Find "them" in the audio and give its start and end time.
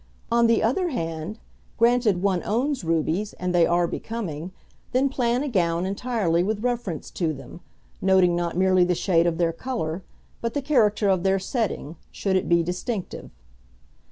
7.33-7.61